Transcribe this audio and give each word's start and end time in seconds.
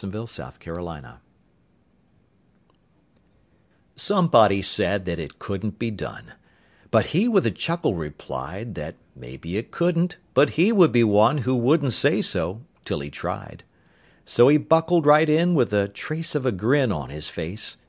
37 0.00 0.22
It 0.22 0.58
Couldn't 0.60 0.84
Be 0.84 1.00
Done 1.00 1.14
Somebody 3.96 4.62
said 4.62 5.04
that 5.06 5.18
it 5.18 5.40
couldn't 5.40 5.80
be 5.80 5.90
done, 5.90 6.34
But 6.92 7.06
he 7.06 7.26
with 7.26 7.44
a 7.44 7.50
chuckle 7.50 7.96
replied 7.96 8.76
That 8.76 8.94
"maybe 9.16 9.56
it 9.56 9.72
couldn't," 9.72 10.16
but 10.34 10.50
he 10.50 10.70
would 10.70 10.92
be 10.92 11.02
one 11.02 11.38
Who 11.38 11.56
wouldn't 11.56 11.94
say 11.94 12.22
so 12.22 12.60
till 12.84 13.00
he'd 13.00 13.12
tried. 13.12 13.64
So 14.24 14.46
he 14.46 14.56
buckled 14.56 15.04
right 15.04 15.28
in 15.28 15.56
with 15.56 15.70
the 15.70 15.88
trace 15.88 16.36
of 16.36 16.46
a 16.46 16.52
grin 16.52 16.92
On 16.92 17.10
his 17.10 17.28
face. 17.28 17.76